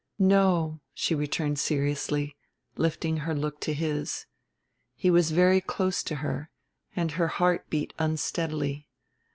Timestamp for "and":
6.95-7.11